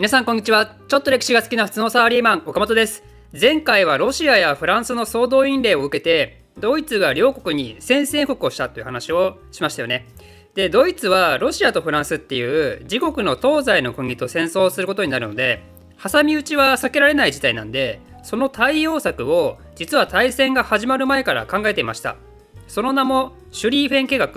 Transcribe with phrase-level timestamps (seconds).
[0.00, 0.76] 皆さんこんにちは。
[0.88, 3.04] ちょっと歴史が好きな普通のサラリーマン岡本です。
[3.38, 10.06] 前回はロシアやフランスの総動員令を受けてドイツが両国に宣戦布告をしたという話をしましたよね。
[10.54, 15.62] でドイツはロシアとフランスっていう自国の東西の国と戦争をすることになるので
[16.02, 22.16] 挟み撃ちは避けられない事態なんでその対応策を実は大戦が始まる前から考えていました。
[22.68, 24.30] その名もシュリーフェン計画。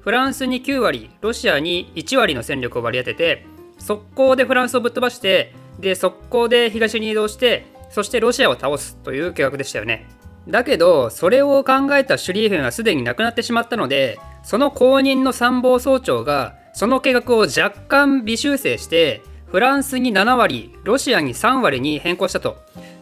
[0.00, 10.06] フランスに9割ロシアに1割の戦力を割り当てて速攻でフランスをぶっ飛ばしてで速攻で東に移動してそしてロシアを倒すという計画でしたよね。
[10.48, 22.56] だけどそれを考えたシュリーフェンはすでに亡くなってしまったのでその後任の参謀総長がその計画を若干微修正してフランスに7割ロシアに3割に変更したと。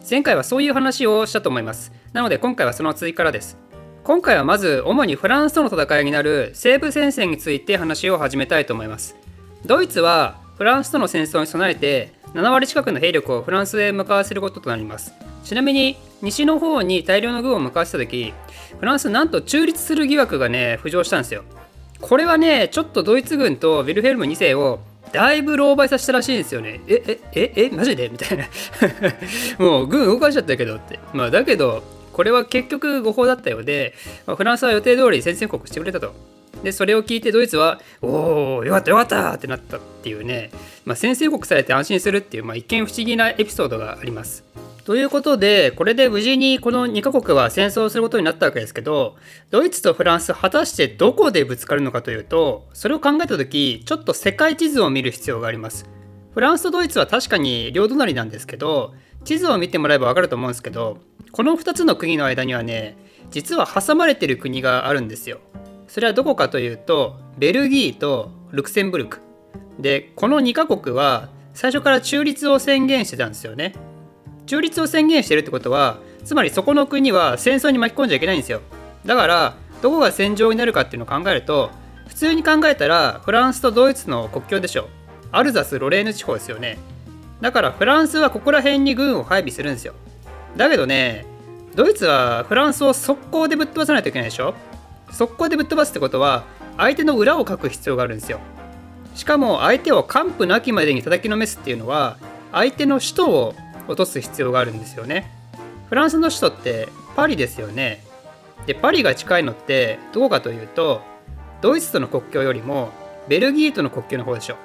[0.09, 1.91] 前回はそういう話をしたと思います。
[2.13, 3.57] なので今回はその追からです。
[4.03, 9.17] 今回はまず主にフランスとの戦いになる西部戦線について話を始めたいと思います。
[9.65, 15.13] ドイツはフランスとの戦争に備えて7割近くの兵力をフランスへ向かわせることとなります
[15.43, 18.33] ちなみに西の方に大量の軍を向かわせた時
[18.79, 21.43] フランスなんと中立する疑惑がね浮上したんですよ
[22.01, 24.79] これはねちょっとドイツ軍とヴィルヘルム2世を
[25.11, 26.81] だいぶ狼狽させたらしいんですよね。
[26.87, 28.09] え、え、え、え、マジで？
[28.09, 28.45] みたいな。
[29.57, 30.99] もう軍動かしちゃったけどって。
[31.13, 33.93] まあだけど、これは結局誤報だったようで、
[34.25, 36.13] まあ、フランスは予定通り宣戦布告してくれたと。
[36.63, 40.51] で、それを聞いてドイツは、おお、よかったよかったってなったっていうね、
[40.85, 44.43] まあ、宣戦布告されて安心するっていう、まあ、一見不思議なエピソードがあります。
[44.85, 49.17] ということで、これで無事にこの2カ国は戦争をすることになったわけですけど、
[49.51, 55.85] ドイツとフランス、果たしてどこでぶつかるのかというと、それを考えた時、ちょっと世界地図を見る必要があります。
[56.33, 58.93] フランスとドイツは確かに両隣なんですけど、
[59.25, 60.99] 地図を見てもらえばわかると思うんですけど、
[61.33, 62.97] この2つの国の間にはね
[63.29, 65.39] 実は挟まれてる国があるんですよ。
[65.87, 69.21] それはどこかというとベルギーとルクセンブルク
[69.79, 73.73] でこの2カ国は最初から中立を宣言してたんですよね。
[74.45, 78.61] 中立を宣言してるってことはつまりそこの国は戦争に巻き込んじゃいけないんですよ。
[79.05, 81.71] だからどこが戦場になるかっていうのを考えると
[82.07, 84.89] 普通に考えたらフランスとドイツの国境でしょ。
[85.31, 86.77] アルザス・ロレーヌ地方ですよね。
[87.41, 89.93] だからフランスはここら辺に軍を配備するんですよ。
[90.55, 91.25] だけどね
[91.75, 94.55] ドイツはフランスを速攻でぶっ飛ばさないといけないでしょ
[95.11, 96.43] 速攻でぶっ飛ばすってことは
[96.77, 98.39] 相手の裏をかく必要があるんですよ。
[99.15, 102.17] しかも相手を完膚なきまでに叩きのめすっていうのは
[102.51, 103.55] 相手の首都を
[103.87, 105.31] 落とす必要があるんですよね。
[105.89, 108.03] フランスの首都ってパリですよね。
[108.67, 111.01] でパリが近いのってどこかというと
[111.61, 112.89] ドイツとの国境よりも
[113.27, 114.57] ベルギーとの国境の方でしょ。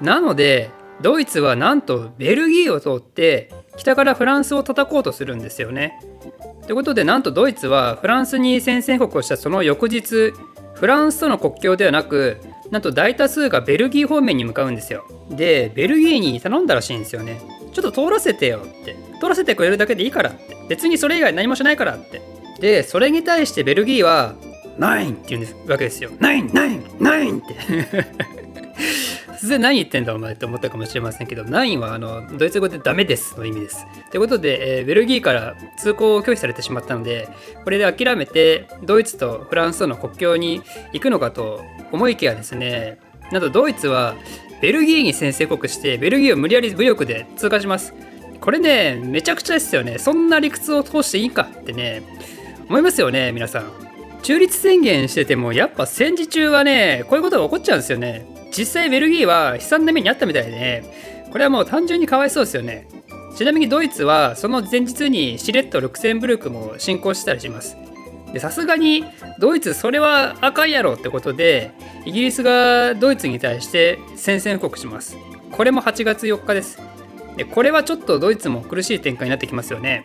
[0.00, 5.98] なのでドイツはなんとベルギーを通って北からフランスを叩こうとするんですよね。
[6.66, 10.34] ということでなんとドイツはフランスに宣戦布告をしたその翌日
[10.74, 12.36] フランスとの国境ではなく
[12.70, 15.06] なんと大多数がベルギー方面に向かうんですよ。
[15.30, 17.40] でベルギーに頼んだらしいんですよね。
[17.72, 22.20] ちょっと通らせてよって通らせてくれるだけでいいからって別にそれ以外何もしないからって
[22.60, 24.34] でそれに対してベルギーは
[24.78, 26.10] 「ナイン!」って言うわけですよ。
[26.20, 27.54] ナインナインナインって
[29.40, 33.86] 突然何言ってんだお前って思ったかもしれませんけど、9はあのドイツ語でダメですの意味です。
[34.10, 37.26] ということで、えー、ベルギーから通行を拒否されてしまったので、
[37.64, 40.60] これで諦めてドイツとフランスとの国境に
[40.92, 42.98] 行くのかと思いきやですね、
[43.32, 44.14] なんとドイツは
[44.60, 47.94] ベルギーに先制国して、ベルギーを無理やり武力で通過します。
[48.42, 49.96] これね、めちゃくちゃですよね。
[49.98, 52.02] そんな理屈を通していいかってね、
[52.68, 53.72] 思いますよね、皆さん。
[54.22, 58.26] 中立宣言してても、やっぱ戦時中はね、こういうことが起こっちゃうんですよね。
[58.50, 62.88] 実際ベルギーは悲惨な目にあったみたいで、ね、これはもう単純にかわいそうですよね。
[63.36, 67.76] ちなみにドイツはその前日にシレット・ルクセンブルクも侵攻したりします。
[68.38, 69.04] さすがに
[69.38, 71.72] ドイツそれはあかんやろってことで
[72.04, 75.16] イギリスがドイツに対して宣戦布告します。
[75.50, 76.78] これも8月4日です。
[77.36, 80.04] でこれはちょっとドイツも苦しい展開になってきますよね。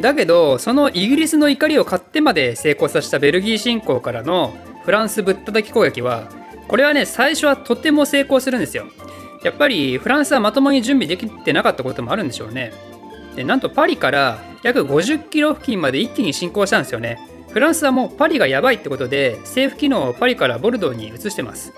[0.00, 6.28] だけどそのイギリスの怒りを買ってまで成功させたベルギー侵攻からのフランスぶったたき攻撃は
[6.70, 8.86] これはね、最初はとても成功するんですよ。
[9.42, 12.72] やっぱりフランスはまともに準備できてなかったこともあるんでしょうね。
[13.34, 17.18] でなんとパリから約50キロ付近まで一気に進行したんですよね。
[17.48, 21.72] フランスはもうパリがやばいってことで政府機能をパリからボルドーに移してます。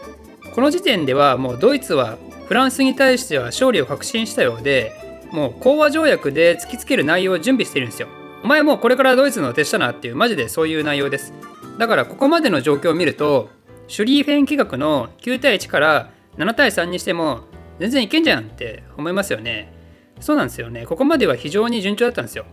[0.54, 2.18] この時点ではもうドイツは
[2.48, 4.92] フランスに対しては勝利を確信したようで
[5.30, 8.08] もう講和条約で突きつける内容を準備してるんですよ。
[8.44, 11.32] お前もうこれからドイツの手下なっていうマジでそういう内容です。
[11.78, 13.48] だからここまでの状況を見ると
[13.92, 17.42] シュリーフェン企画の9対1から7対3にしても
[17.78, 19.70] 全然いけんじゃんって思いますよね。
[20.18, 20.86] そうなんですよね。
[20.86, 22.46] ここまでは非常に順調だったんですよ。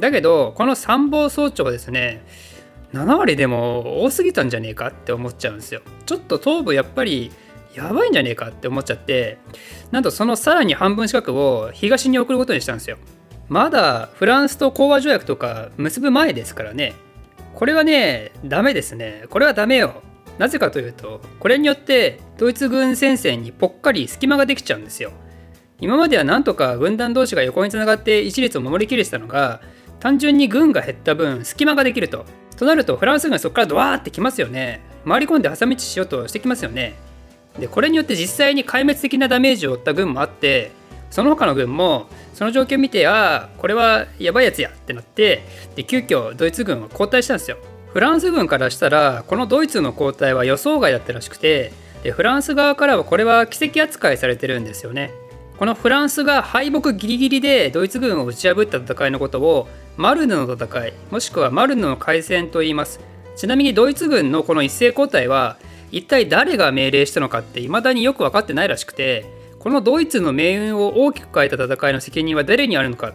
[0.00, 2.26] だけど、この参謀総長はですね、
[2.92, 5.80] 7割でも多すぎたんじゃねえかって思っちゃうんですよ。
[6.06, 7.30] ちょっと東部やっぱり
[7.76, 9.38] やばいんじゃねえかって思っちゃって
[9.92, 12.98] なんとそのさらに半分近くを東に送ることにしたんですよ
[13.48, 16.94] まだフランスと講和条約とか結ぶ前ですからね
[17.54, 20.02] これはねダメですねこれはダメよ
[20.38, 25.12] なぜかというとこれによってドイツ軍戦線にぽっかり隙間ができちゃうんですよ。
[25.80, 29.60] 今まではなんとか軍団同士が横につながって一列を守りきれてたのが
[30.00, 32.24] 単純に軍が減った分隙間ができると。
[32.56, 34.80] となるとフランス軍そこからドワーってきますよね。
[35.06, 36.94] 回り込んで挟み撃ちしようとしてきますよね。
[37.58, 40.72] でこれによって実際に壊滅的なダメージを負った軍もあって
[41.10, 45.46] その他の軍もその状況を見てああこれはやばいやつやってなって
[45.76, 47.58] で急遽ドイツ軍は後退したんですよ。
[47.94, 55.12] フランス軍からしたらこのドイツの後退は予想外だったらしくてでフランス側からはこれは奇跡扱いされてるんですよね。
[55.56, 62.98] このフランスが敗北ギリギリでドイツ軍を打ち破った戦いのことをマルヌの戦いもしくはマルヌの海戦と言います。
[63.36, 65.56] ちなみにドイツ軍のこの一斉交代は
[65.92, 69.24] 一体誰が命令したのかって未だによく分かってないらしくて
[69.60, 73.14] このドイツの命運を大きく変えた戦いの責任は誰にあるのか。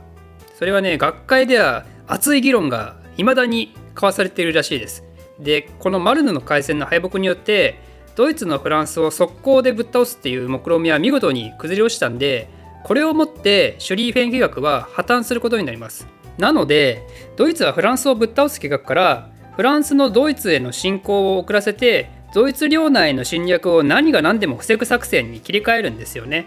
[0.58, 5.04] それはね学会では熱い議論が未だに交わされているらしいです
[5.40, 7.80] でこのマルヌの海戦の敗北によって
[8.16, 12.50] ドイツのフランスを速攻でぶっ倒すっていう目論見は見事に崩れ落ちたんで
[12.84, 16.08] これをもってシュリーフェン計画は破綻することになります
[16.38, 17.06] なので
[17.36, 26.46] ドイツはフランスをぶっ倒す計画からフランスのドイツへの侵攻を遅らせてドイツ領内の侵略を何が何でも防ぐ作戦に切り替えるんですよね。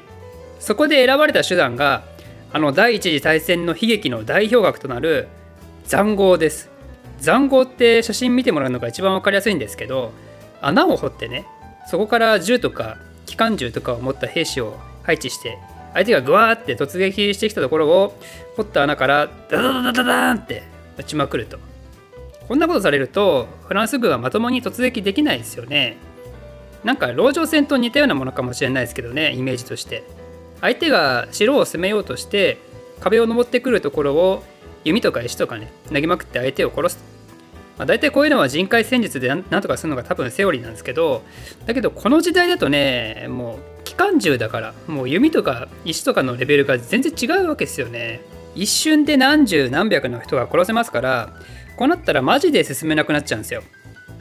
[0.61, 2.05] そこで選ばれた手段が
[2.53, 5.29] あの第一次大戦の悲劇の代表格となる
[5.89, 6.72] 塹壕です。
[7.23, 10.13] 塹壕って写真見てもらうのが一番分かりやすいんですけど
[10.61, 11.47] 穴を掘ってね
[11.89, 15.59] そこから銃とか機関銃とかを持った兵士を配置して
[15.95, 18.19] 相手がグワーって突撃してきたところを
[18.57, 20.63] 掘った穴からダダダダダダンって
[20.99, 21.59] 撃ちまくると。
[22.49, 25.97] こんなことされるとフランス軍はまともに突撃できないですよね。
[26.85, 30.05] なんか籠城戦と似たようなものかもしれないですけどねイメージとして。
[30.61, 32.59] 相手が城を攻めようとして
[33.01, 34.45] 壁を登ってくるところを
[34.85, 37.12] 弓とか石とかね投げまくって相手を殺す。
[37.83, 41.23] まあ、大体こういうのは人海戦術でなんとかするのが多分セオリーなんですけど
[41.67, 48.21] だけどこの時代だとねもう機関銃だからもう弓とか石とかのレベルが全然違うわけですよね。
[48.55, 51.33] 一瞬で何十何百の人が殺せますから
[51.77, 53.65] こうなったらマジで進めなくなっちゃうんですよ。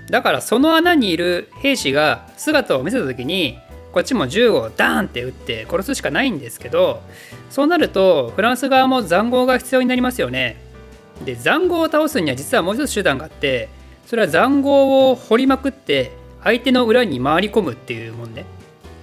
[0.09, 3.59] だからその穴にいる兵士が姿を見せた時に
[3.91, 7.03] こっちも銃をダーンって撃って殺すしかないんですけど
[7.51, 10.70] そうなるとフランス側も塹壕が必要になりますよね。
[11.25, 13.69] で塹壕を倒すには実はもう一つ手段があって
[14.05, 16.11] それは塹壕を掘りまくって
[16.43, 18.45] 相手の裏に回り込むっていうもんね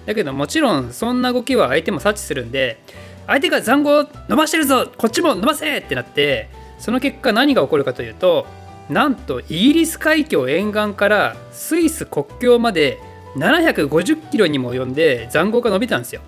[0.05, 2.81] だけどもちろんそんな動きは相手も察知するんで
[3.27, 6.49] 相手が塹壕伸ばしてるぞこっちも伸ばせってなって
[6.79, 8.47] その結果何が起こるかというと
[8.89, 12.99] なんとイギリス海峡沿岸からスイス国境まで
[13.35, 16.21] 750キロにも及んで塹壕が伸びたんですよ。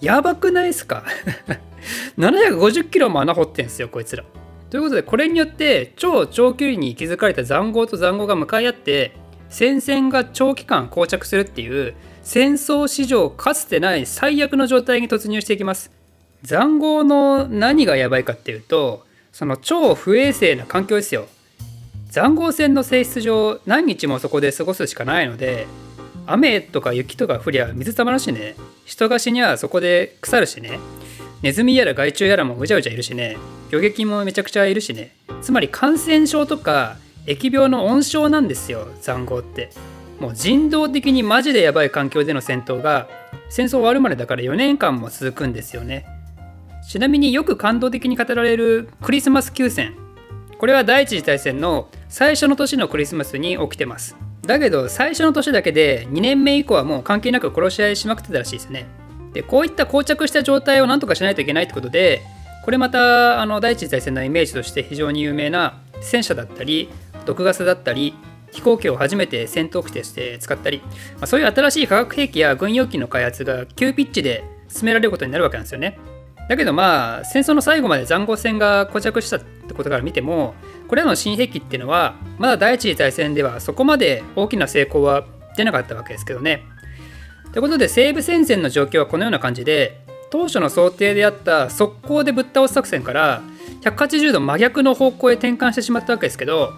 [0.00, 1.04] やばくないですか
[2.18, 4.24] ?750 キロも穴掘ってんすよこいつら。
[4.70, 9.12] ということでこれによって超長距離に築かれた塹壕と塹壕が向かい合って
[9.48, 15.92] 戦線が長期間膠着するっていう戦争史上かつてない最悪の状態に突入していきます。
[16.42, 21.28] 塹壕の何がやばいかっていうとその超不衛生な環境ですよ。
[22.10, 25.66] 塹壕戦の性質上何日もそこで過ごすしかないので
[26.26, 28.56] 雨とか雪とか降りゃ水たまるしね。
[28.84, 30.80] 人が死にゃそこで腐るしね。
[31.42, 33.36] ネズミやら害虫やらもうじゃうじゃいるしね。
[33.70, 35.14] 漁撃もめちゃくちゃいるしね。
[35.42, 36.96] つまり感染症とか
[37.26, 39.70] 疫病の温床なんですよ塹壕って。
[40.18, 43.06] もう人道的にマジでやばい環境での戦闘が
[43.50, 46.06] 戦争終わるまでだから4年間も続くんですよね。
[46.88, 49.94] ちなみによく感動的に語られるクリスマス休戦。
[50.58, 54.16] これは第一次大戦の最初の年のクリスマスに起きてます。
[54.46, 58.86] だけど最初の年だけで2年目以降はもう関係なく殺し合いしまくってたらしいですね。
[59.36, 62.22] でこういった膠着した状態をなんとかしないといけないってことで
[62.64, 66.88] これまたあの第一次大戦のイメージとして非常に有名な戦車だったり
[67.26, 68.14] 毒ガスだったり
[68.50, 70.80] 飛行機を初めて戦闘機として使ったり、
[71.16, 75.98] まあ、そういう新しい化学兵器や軍用機の開発が急ピッチで進められることになるわけなんですよね。
[76.48, 80.54] だけどまあ戦争の最後まで塹壕戦が膠着したってことから見ても
[80.88, 85.26] これらの新兵器っていうのはまだ第一次大戦ではそこまで大きな成功は
[85.56, 86.64] 出なかったわけですけどね。
[87.56, 89.98] ということで西部戦線の状況はこのような感じで
[90.28, 93.40] 当初の想定であった速攻でぶっ倒す作戦から
[93.80, 96.74] 180度真逆の方向へ転換してしまったわけですけど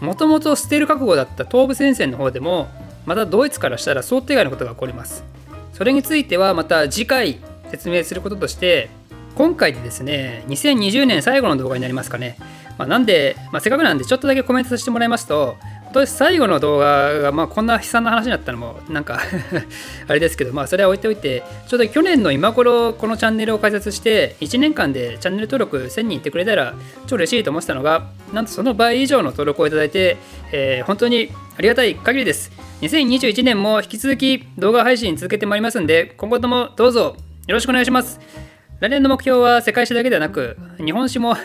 [0.00, 2.68] もともと捨てる覚悟だった東部戦線の方でも
[3.06, 5.24] またドイツからしたら想定外のことが起こります。
[5.72, 8.90] それについてはまた次回説明することとして
[9.34, 12.36] 今回でですね、2020年最後の動画になりますかね。
[12.76, 15.56] まあ、なんで、まあ、せっかくなんでちょっとだけコメントさせてもらいますと、
[15.88, 19.20] 今年最後の動画が、まあ、こんな悲惨な話になったのもなんか
[20.06, 26.74] あれですけど、まあ、それは置いておいてちょうど去年の今頃このチャンネルを開設して1年間でチャンネル登録1000人いってくれたら
[27.06, 30.18] 超嬉しいと思ってたのがなんとその倍以上の登録をいただいて、
[30.52, 32.52] えー、本当にありがたい限りです。
[32.82, 37.16] 2021年も引き続き動画配信続けてまいりますんで今後ともどうぞ
[37.48, 38.47] よろしくお願いします。
[38.80, 41.36] 来年の目標は世界史だけではなく日本史も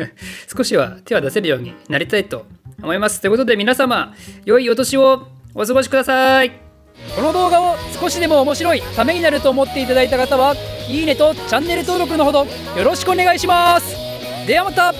[0.54, 2.44] 少しは手は出せるようになりたいと
[2.82, 3.20] 思います。
[3.20, 6.50] ということで皆様、良いお年をお過ごしください。
[7.16, 10.54] この動画を少しでも面白い、ためになると思っていただいた方は、
[10.88, 13.96] いいねとチャンネル登録のほどよろしくお願いします。
[14.46, 14.92] ではまた